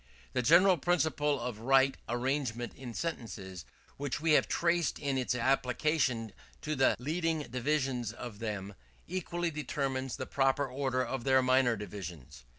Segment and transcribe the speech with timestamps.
[0.33, 3.65] The general principle of right arrangement in sentences,
[3.97, 8.73] which we have traced in its application to the leading divisions of them,
[9.07, 12.45] equally determines the proper order of their minor divisions.